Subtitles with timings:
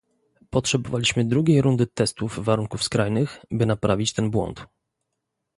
[0.49, 4.65] Potrzebowaliśmy drugiej rundy testów warunków skrajnych, by naprawić ten błąd